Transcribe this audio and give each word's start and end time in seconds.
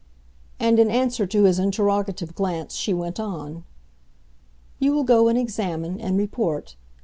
And 0.59 0.79
in 0.79 0.89
answer 0.89 1.27
to 1.27 1.43
his 1.43 1.59
interrogative 1.59 2.33
glance 2.33 2.73
she 2.73 2.91
went 2.91 3.19
on. 3.19 3.65
"You 4.79 4.93
will 4.93 5.03
go 5.03 5.27
and 5.27 5.37
examine, 5.37 5.99
and 6.01 6.17
report. 6.17 6.75